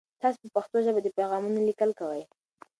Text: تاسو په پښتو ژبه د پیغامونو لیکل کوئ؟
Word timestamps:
تاسو 0.21 0.39
په 0.43 0.49
پښتو 0.55 0.77
ژبه 0.85 0.99
د 1.03 1.07
پیغامونو 1.17 1.59
لیکل 1.67 1.89
کوئ؟ 1.99 2.21